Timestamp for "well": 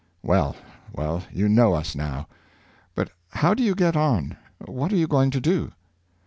0.23-0.55, 0.91-1.21